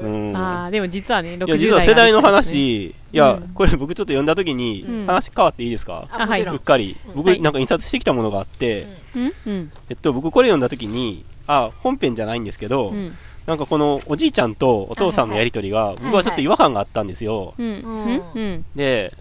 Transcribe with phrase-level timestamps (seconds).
[0.00, 0.36] うん。
[0.36, 6.06] ああ、でも実はね、60代いや、実は世代の話、いや、うんこれ僕ちょっと読んだ時にうん、話変わっていいですか？
[6.10, 6.52] あ、もちろ。
[6.52, 6.96] うんっかり。
[7.14, 8.86] 僕はいなんか印刷してきたものがあって、
[9.16, 9.52] うん？
[9.52, 9.70] うん。
[9.90, 13.12] えっと、僕これ読んだ時に、あ、本編じゃないんですけどう、ん。
[13.46, 17.54] なんかこのおじいちゃんとお父さんのやりとりが、僕はちょっと違和感があったんですよ。
[17.58, 17.66] うん。
[17.66, 18.22] うん。
[18.34, 18.64] うん。
[18.76, 19.12] で、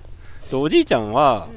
[0.44, 1.48] えっとおじいちゃんは、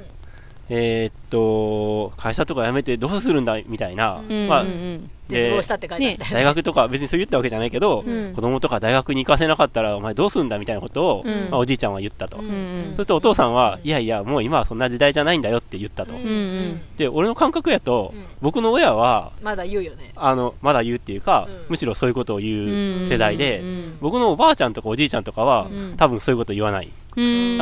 [0.70, 4.48] えーっと、会社とか辞めてどうするんだみたいな、うん。
[4.48, 6.34] まあうんうん絶望したって書いてあったよね。
[6.34, 12.38] 大学とか別にそう言ったわけじゃないけど、うん子供とか大学に行かせなかったらお前どうするんだみたいなことを、うんまあ、おじいちゃんは言ったと。
[12.38, 16.14] うんうんそうするとお父さんは、いやいや、もう今はそんな時代じゃないんだよって言ったと。
[16.14, 20.12] うんうんうんで、俺の感覚やと、うん僕の親は、まだ言うよね。
[20.16, 26.88] あの、まだ言うっていうか、うんむしろそういうことを言う世代で、うん僕のおばあちゃんとかおじいちゃんとかは、うん多分そういうこと言わない。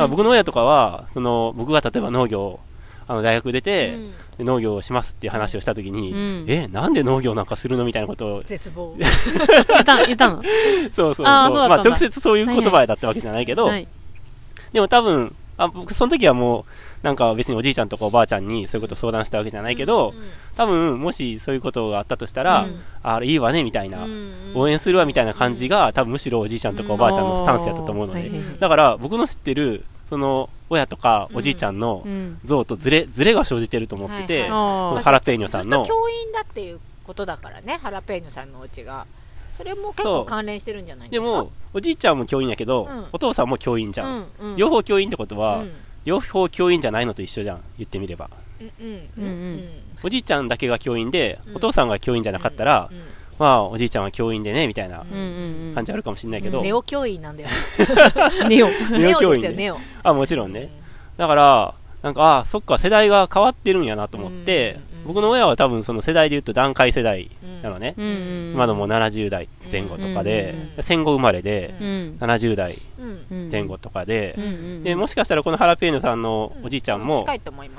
[0.09, 2.59] 僕の親とかは、その、僕が例えば農業、
[3.13, 4.13] あの、大学出て、うん。
[4.39, 6.45] で農業をしますっていう話をしたときに、うん。
[6.47, 8.95] え、なんで農業なんかするのみたいなことを、絶望。
[8.97, 10.41] 言った、言ったの？
[10.41, 11.25] そうそうそう。
[11.25, 13.87] まあ直接そういう言葉だったわけじゃないけど、はい。
[14.71, 20.13] でも多分、あ僕その時はもう、なんか別におじいちゃんとかおばあちゃんにそういうことを相談したわけじゃないけど、
[20.55, 22.81] 多分、もしそういうことがあったとしたら、うん。
[23.03, 28.59] あれいいわね、みたいな、うん応援するわ、みたいな感じが、多分むしろおじいちゃんとかおばあちゃんのスタンスやったと思うので、はいはいはい。
[28.59, 32.37] だから僕の知ってる、その、親とかおじいちゃんのうん。
[32.43, 39.07] 像とズレ、ズレが生じてると思ってて、はいあーこのハラペーニョずさんの、教員だっていうことだからね、ハラペーニョさんのお家が。
[39.49, 41.23] それも結構関連してるんじゃないでか？
[41.23, 43.05] ですも、おじいちゃんも教員やけど、うん。
[43.11, 44.25] お父さんも教員じゃん。
[44.39, 44.55] うんうん。
[44.55, 45.71] 両方教員ってことは、うん。
[46.05, 47.61] 両方教員じゃないのと一緒じゃん。
[47.79, 48.29] 言ってみれば。
[48.61, 49.23] うんうんうん。
[49.25, 49.63] うん
[50.03, 51.55] おじいちゃんだけが教員で、うん。
[51.55, 53.01] お父さんが教員じゃなかったら、うん
[53.43, 55.73] まあ、おじいちゃんは教員でね、みたいなうんうんうん。
[55.75, 57.49] 感じあるかもしれないけど、ネオ教員なんだよ。
[58.47, 58.67] ネオ。
[58.97, 59.77] ネオ教員ですよ、ネオ。
[60.01, 60.69] あ、もちろんね。
[61.17, 67.29] だから、なんか、あそっか、世代が変わってるんやなと思って、うん僕の親は多分その世代で言うと段階世代
[67.61, 67.93] なのね。
[67.97, 68.51] うんうん。
[68.53, 71.85] 今のもう70代前後とかで、うん戦後生まれで、うん。
[72.19, 73.51] 70代うんうん。
[73.51, 74.83] 前後とかで、うんうん。
[74.83, 77.25] で、もしかしたらこのハラペーニョさんのおじいちゃんも。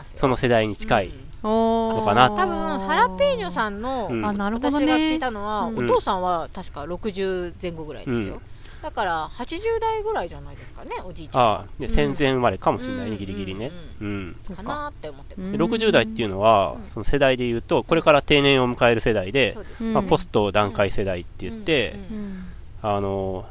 [0.05, 1.11] その世代に近い。
[1.48, 5.18] のかな多分、ハラペーニョさんの、うんあ、なるほど私が聞いね。
[5.18, 8.35] たのは、うんお父さんは確か60前後ぐらいですよ。
[8.35, 8.41] うん
[8.85, 11.51] だから、80代ぐらいじゃないですかね、おじいちゃんは。
[11.52, 13.70] ああ、で、戦前生まれかもしれないね、うんギリギリね。
[13.98, 14.36] うん。
[14.55, 15.57] かなーって思ってます。
[15.57, 19.57] で60代っていうのは、その世代で言うと、これから定年を迎える世代で
[19.95, 22.45] まあ、ポスト段階世代って言って、うんうん
[22.83, 23.47] あの、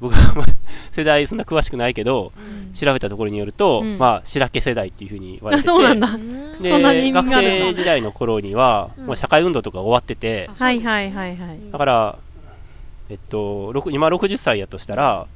[0.00, 0.53] 僕はあんまり
[0.94, 2.32] 世代そんな詳しくないけど、
[2.72, 6.08] 調べたところによると、うんまあ、白毛世代っていうふうに言われあ、てて、そうなんだ。
[6.08, 11.58] うんで、学生時代の頃には、うんもう社会運動とか終わってて、はいはいはいはい。
[11.72, 12.18] だから、
[13.10, 15.26] えっと、ろく今60歳やとしたら、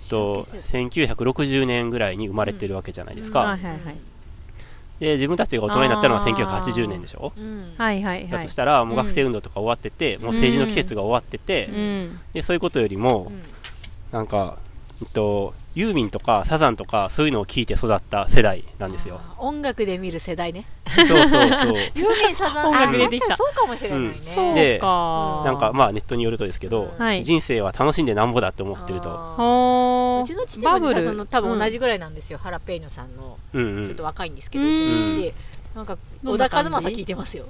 [0.00, 3.40] えっと、白毛世1960年ぐらいに生まれてるわけじゃないですか。
[3.40, 3.80] はいはいはい。
[5.00, 7.32] で、自分たちが大人になったのはあー1980年でしょ？
[7.38, 8.54] うんはいはいはいだとし。
[8.56, 12.18] たら、もう学生運動とか終わってて、もう政治の季節が終わってて、うん。
[12.32, 13.30] で、そういうことよりも、
[14.10, 14.58] なんか、
[15.00, 19.20] えっと、ユーミンとかサザンとかそういうのを聞いて育った世代なんですよ。
[19.38, 20.64] 音楽で見る世代ね。
[20.86, 21.38] そうそうそう。
[21.94, 24.14] ユーミンサザン、音あ確かにそうかもしれないね。
[24.34, 25.42] そうでか。
[25.44, 29.08] なんか、まあネットによるとですけど、はい人生は楽しんでなんぼだって思ってると。
[29.08, 31.70] うちの父も実はその多分同じ。
[31.70, 34.04] じぐらいなんですよ、ハラペーニョさんのうんうんちょっと。
[34.04, 35.34] 若いんですけど、ううんちの父
[35.74, 37.44] なんかど小田和正聞いてますよ。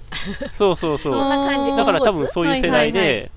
[0.53, 1.15] そうそうそう。
[1.15, 1.71] そんな感じ。
[1.71, 3.31] だから多分そういう世代で、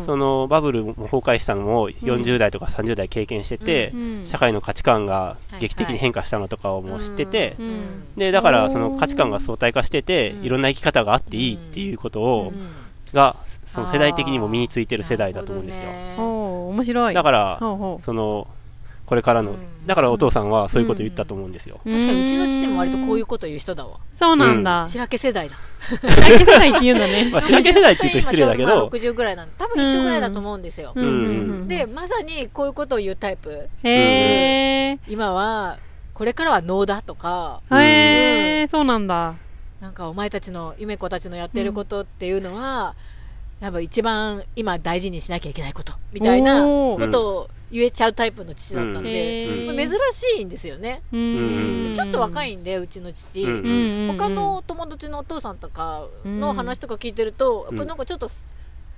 [0.00, 10.44] そのバブルも崩壊したのも40代とか30代経験してて、うん社会の価値観が劇的に変化したのとかをもう知ってて、うんで、だからその価値観が相対化してて、うん。
[10.44, 12.52] いろんな生き方があっていいっていうことを、
[13.12, 15.90] が、その世代的にも身についてる世代だと思うんですよ。
[16.68, 17.14] 面白い。
[17.14, 18.02] だから、ほうほう。
[18.02, 18.46] その、
[19.06, 19.86] これからの、うん。
[19.86, 21.80] だからお父さんはそういうこと言ったと思うんですよ。
[21.84, 23.98] 確かにうちの父も割とこういうこと言う人だわ。
[24.18, 24.86] そうなんだ。
[24.86, 25.56] 白毛世代だ。
[25.80, 27.28] 白毛世代って言うんだね。
[27.32, 31.04] まあ、白毛世代って言うと失礼だけど、今ちょうど60ぐらいなんで多分一緒ぐらいだと思うんですよ、うん。
[31.04, 31.12] うん。
[31.12, 31.18] う
[31.64, 33.68] んでまさにこういうことを言うタイプ。
[33.82, 35.78] へ今は
[36.14, 37.60] これからは能だとか。
[37.70, 37.82] ー。
[37.82, 39.34] へー、そうなんだ。
[39.80, 42.94] なんかお前たちの夢子たちのやってることっていうのは、
[43.60, 49.02] やっぱ一番今大事にしなきゃいけないことみたいなことを言えちゃうタイプの父だったんうん。
[49.04, 49.66] で、へー。
[49.66, 51.90] まあ珍しいんですよね、ううん。
[51.92, 51.94] ん。
[51.94, 54.08] ちょっと若いんでうちの父、うん。
[54.08, 54.16] うん。
[54.18, 58.46] 他の友達のお父さんとかの話とか聞いてると、やっぱなんかちょっとす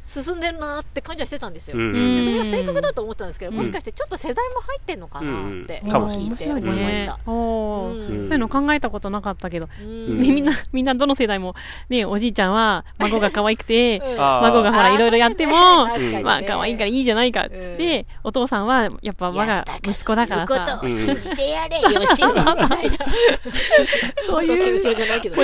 [0.05, 8.09] 進んでるなって感じはしてたんですよ、うんでそれが正確だと思ったんですけど、もしかしてちょっと世代も入ってんのかなってうんかもしれ聞いて思いました、おー。
[8.09, 8.21] うん。
[8.21, 10.21] うんそういうの考えたことなかったけど、うん。
[10.21, 11.55] みんな、みんなどの世代も、
[11.89, 15.87] ね、おじいちゃんは孫が可愛くて、孫がほらいろいろやっても、
[16.23, 22.07] まあ可愛いからいいじゃないかって言って、お父さんはやっぱ我が息子だから言うこさと、を信じてやれ、よみたい
[22.45, 22.57] な。
[24.33, 25.31] お父さん、後ろじゃないけ。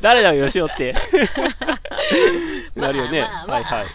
[0.00, 0.94] 誰だよ、よしおって。
[2.76, 3.20] なるよね。
[3.20, 3.56] まあまあまあ。
[3.56, 3.86] はいはい。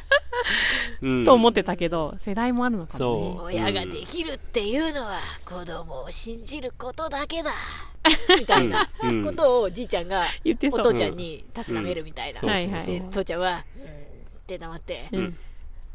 [1.01, 1.25] うん。
[1.25, 2.98] と思ってたけど、世代もあるのかもね。
[2.98, 3.45] そう。
[3.45, 7.51] 親ができるっていうのは子供を信じることだけだ。
[8.39, 9.25] みたいなうん。
[9.25, 10.80] ことをおじいちゃんが言ってそう。
[10.80, 12.86] お父ちゃんにたしなめるみたいな、そうはいはい。
[12.86, 15.33] で父ちゃんは「うん」って黙って、うん。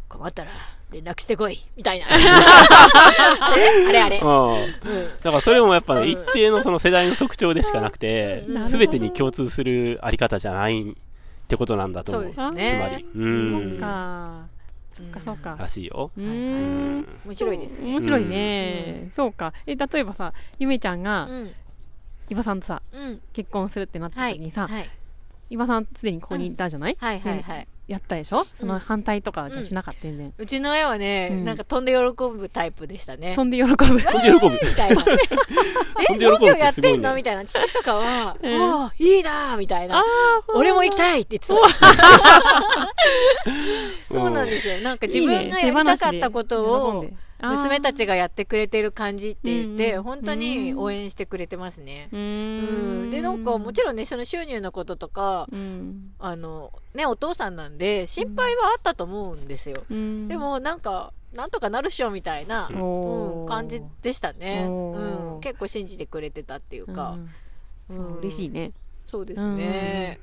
[0.09, 0.53] 困ったら
[0.93, 2.07] 連絡してこいみたいな。
[2.09, 3.55] あ
[3.93, 4.19] れあれ。
[4.19, 10.97] だからそれもやっぱね、一定のその世代の特徴でしかなくてうん、すべてに共通するあり方じゃない
[11.45, 12.33] ってことなんだと思う。
[12.35, 13.21] そうですつまねり。
[13.21, 13.81] うん。
[13.81, 14.47] か。
[14.95, 16.11] そっかそっからしいよ。
[16.17, 17.07] うーん。
[17.27, 19.11] 面白いですね面白いね。
[19.15, 19.53] そうか。
[19.67, 21.51] え、例えばさ、ゆめちゃんがう、ん伊
[22.31, 24.85] 庭さんとさ、うん結婚するってなったはい時にさ、はい
[25.51, 26.97] 伊庭さんすでにここにいたじゃない？
[26.99, 28.45] はいはいはいやったでしょ？
[28.55, 30.33] その反対とかはじゃあしなかった全然。
[30.39, 31.99] うちの親はね、うんなんか飛んで喜
[32.35, 33.75] ぶタイプでしたね飛んで喜ぶ。
[33.75, 34.09] ほんで喜
[34.41, 34.51] ぶ。
[34.53, 35.05] みたいな。
[36.31, 37.45] で喜ぶ農業やってってすごいねんのみたいな。
[37.45, 40.03] 父とかは、 うんおーいいなーみたいな。
[40.55, 41.85] 俺も行きたいって言ってた。
[44.11, 44.79] そうなんですよ。
[44.79, 47.07] なんか自分がやりたかったことを、
[47.51, 52.09] 娘たちがやってくれてる感じって言って、うん本当に応援してくれてますね。
[52.13, 53.11] ううんん。
[53.11, 56.13] で、なんかもちろんね、その収入のこととか、うん。
[56.19, 59.85] あの、ね、お父さんなんで、心配はあったと思うんですよ。
[59.91, 60.29] うん。
[60.29, 65.41] でもなんか、なんとかなるっしょみたいな、うん、感じでしたね、うん。
[65.41, 67.19] 結構信じてくれてたっていううん、か、
[67.91, 68.73] うん嬉しいね。
[69.05, 70.19] そうですね。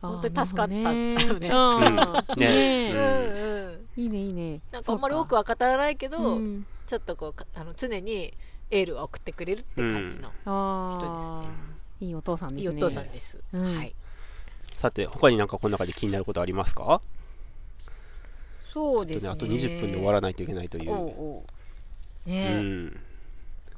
[0.00, 1.48] 本当に助かったよね
[2.36, 2.92] ね。
[3.96, 4.20] ねうんねうん。
[4.20, 4.60] いいね、いいね。
[4.72, 8.32] なんかあんまり多くは語らないけど、うんちょっとこうか、あの常に
[8.70, 11.54] エールを送ってくれるって感じのあ人ですね。
[12.00, 12.62] いいお父さんですね。
[12.62, 13.40] いいお父さんです。
[13.52, 13.94] うんはい。
[14.76, 17.00] さて、他になんかこの中で気になることありますか？
[18.70, 19.30] そうですね。
[19.30, 20.92] あと20分で終わらないといけないという。
[20.92, 21.42] おうおう
[22.28, 23.00] うねん。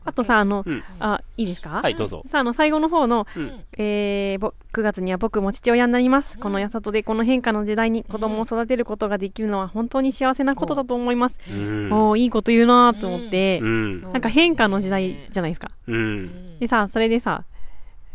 [0.08, 1.82] あとさ、あの、うんあ、いいですか？
[1.82, 2.22] はい、どうぞ。
[2.28, 6.38] さあ、あの、最後の方の、うんえーぼ9月には僕も父親になります。
[6.38, 11.38] このやさとでこの変化の時代に子供を育てることができるのは本当に幸せなことだと思います。
[11.50, 11.92] うん。
[11.92, 14.02] おーいいこと言うなーと思って、うん。
[14.02, 15.70] なんか変化の時代じゃないですか。
[15.86, 16.58] うん。
[16.58, 17.44] でさ、それでさ、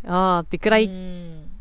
[0.06, 0.90] あーって暗い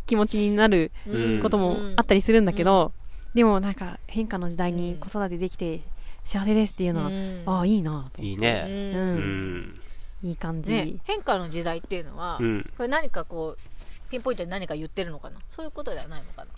[0.06, 2.93] 気持ちになるうんこともあったりするんだけど、
[3.34, 5.81] でもなんか変化の時代に子育てできて
[6.25, 7.11] 幸せですっていうのは、
[7.58, 8.23] ああ、いいなと。
[8.23, 8.64] いいね。
[8.69, 8.70] う。
[8.70, 9.75] うんん。
[10.23, 10.73] いい感じ。
[10.73, 12.65] ね、変化の時代っていうのは、うん。
[12.77, 15.39] これ何かこうピンポイントで何か言ってるのかな？
[15.49, 16.51] そういうことではないのかな？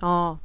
[0.00, 0.38] ああ。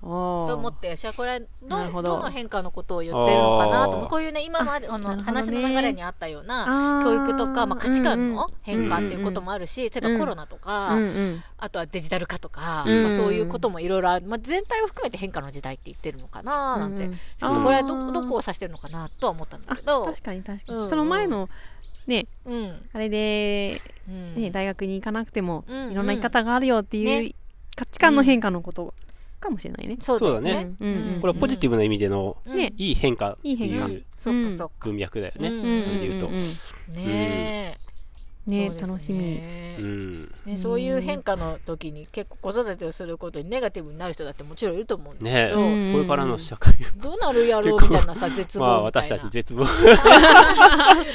[0.00, 0.70] あと思あ。
[0.70, 1.46] って私はこれはど。
[1.68, 11.42] どどの変化のことを言ってるのかなとこういうね今まであの話の流れにあったような教育とか、まあ、価値観うんうんの変化っていうこともあるし、例えばコロナとか、うんうん。
[11.58, 20.04] あとはデジタル化とか、うんまあ、そういうこともいろいろある、まあ、全体を含めて変化の時代って言ってるのかななんて、うんうんちょっとこれはどどこを指してるのかなとは思ったんだあけど。
[20.06, 20.90] 確かに確かに、うんうん。
[20.90, 21.48] その前の
[22.08, 22.26] ね。
[22.44, 22.72] うん。
[22.92, 23.76] あれで、
[24.08, 24.34] うん。
[24.42, 25.92] ね、大学に行かなくても、うん。
[25.92, 27.34] いろんな生き方があるよっていう、ね。
[27.76, 28.92] 価値観の変化のこと
[29.38, 29.96] かもしれないね。
[30.00, 30.72] そうだよね。
[31.20, 32.36] これはポジティブな意味での
[32.76, 33.88] いい変化っていい変化。
[33.88, 34.04] いう
[34.80, 35.48] 文脈だよね。
[35.48, 35.82] うん。
[35.82, 36.28] それで言うと。
[36.28, 36.42] ね
[36.96, 37.78] え、
[38.46, 39.38] ね楽しみ。
[39.78, 40.22] うん。
[40.46, 45.92] ね、そういう変化の時に結構子育てをすることにネガティブになる人だってもちろんいると思うんですけねど、うん。
[45.92, 48.66] これからの社会どうなるやろうみたいなさ 絶望。
[48.66, 49.64] まあみたいな私たち絶望。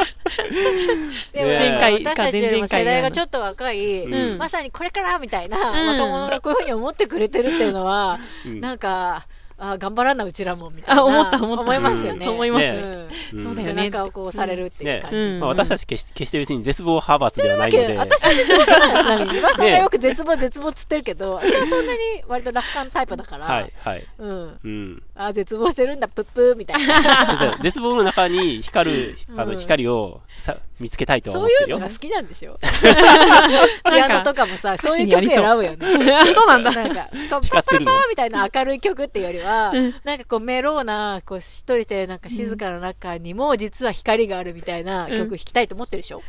[1.93, 5.87] 私たちよりも世代がちょっと若い、うんまさにこれからみたいな、ん。
[5.99, 8.59] 若者がこういうふうに思ってくれてるっていうのは、うん。
[8.59, 9.25] なんか
[9.57, 11.75] あ頑張らなうちらもみたいなあ思った思った。
[11.75, 12.65] いますよね、思います。
[12.65, 13.39] ねうん。
[13.39, 13.45] うん。
[13.45, 13.83] そうだよね。
[13.83, 17.97] 背中をこうされるっていう感じ、うんまあ私たち決して決して別に絶望派閥ではないので。
[17.97, 19.37] 私は絶望してないよちなみに。
[19.37, 24.05] 岩さんがよく絶望絶望っつってるけど 私はそんなに割と楽観タイプだから、はい、はい。
[24.17, 25.03] うん、うん。
[25.15, 27.57] あ絶望してるんだプップーみたいな。
[27.61, 31.77] 絶望の中に光る、あの、うん光をさ見つけたいと思ってるよ。
[31.77, 32.59] ういうのが好きなんでしょ
[33.89, 36.33] ピアノとかもさ、そういう曲選ぶよね。
[36.33, 36.71] そうなんだ。
[36.71, 39.71] なんか、こうパッパラパーみたいな明るい曲っていうよりは、
[40.03, 46.21] なんかこうメローな、こうしっとりしてなんか静かな中にも実は光があるみたいな曲弾きたいと思ってるでしょ、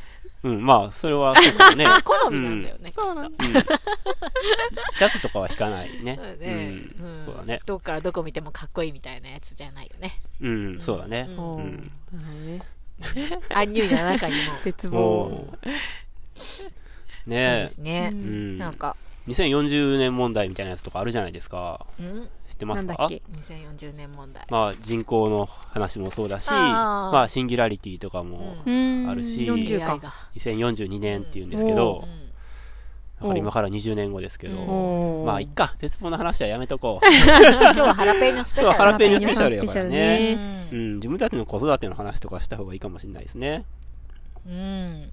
[0.45, 1.87] うん、まあ、それはそうかもね。
[2.05, 3.05] 好みなんだよね、きっと。
[3.07, 3.45] そうなんだ。
[3.45, 3.53] うん
[4.99, 6.17] ジャズとかは弾かないね。
[6.17, 7.61] そうだねうんうんそうだね。
[7.67, 10.13] どっからどこ見てもかっこいいみたいなやつじゃないよね。
[10.41, 11.27] うん、そうだね。
[11.31, 12.61] うんなるほどね。
[13.55, 14.39] アンニュイな中にも。
[14.63, 15.47] 絶望。
[17.27, 18.15] ねですねえ、。
[18.15, 18.59] うん。
[18.59, 18.97] なんか、
[19.29, 21.87] 2040年問題みたいなやつとかあるじゃないですか。
[21.99, 22.93] うん知ってますか？
[22.93, 24.45] なんだっけ？2040年問題。
[24.51, 29.99] まあ、人口の話もそうだし、あーまあ、シンギュラリティとかも、うんあるし40 AI か。
[29.99, 30.13] が。
[30.37, 32.24] 2042年って言うんですけどう、ん
[33.21, 37.07] だから今から20年後ですけど、まあ、いっか、絶望の話はやめとこう。
[37.07, 38.77] 今日はハラペーニョスペシャル。
[38.77, 40.39] ハラペーニョスペシャルやからね。
[40.73, 43.65] ううんん、自分たちの子育ての話とかした方がいいかもしれないですね。
[44.47, 45.11] うん。